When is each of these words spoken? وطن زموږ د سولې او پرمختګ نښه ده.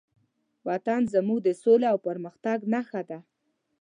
وطن 0.67 1.01
زموږ 1.13 1.39
د 1.43 1.49
سولې 1.63 1.87
او 1.91 1.97
پرمختګ 2.07 2.57
نښه 2.73 3.01
ده. 3.09 3.19